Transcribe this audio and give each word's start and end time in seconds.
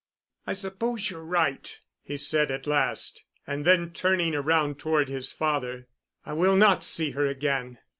"I 0.47 0.53
suppose 0.53 1.11
you're 1.11 1.23
right," 1.23 1.79
he 2.01 2.17
said 2.17 2.49
at 2.49 2.65
last. 2.65 3.23
And 3.45 3.65
then, 3.65 3.91
turning 3.91 4.33
around 4.33 4.79
toward 4.79 5.09
his 5.09 5.31
father, 5.31 5.89
"I 6.25 6.33
will 6.33 6.55
not 6.55 6.83
see 6.83 7.11
her 7.11 7.27
again. 7.27 7.77